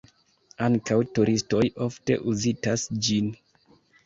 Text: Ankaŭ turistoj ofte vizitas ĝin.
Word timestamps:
Ankaŭ 0.67 0.97
turistoj 1.17 1.61
ofte 1.89 2.19
vizitas 2.23 2.89
ĝin. 3.09 3.31